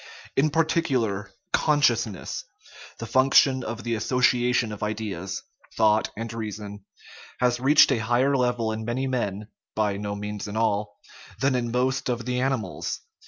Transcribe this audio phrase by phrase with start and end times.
[0.35, 2.43] In particular, consciousness
[2.97, 5.43] the function of the association of ideas,
[5.77, 6.85] thought, and reason
[7.39, 10.97] has reached a higher level in many men (by no means in all)
[11.39, 13.01] than in most of the animals.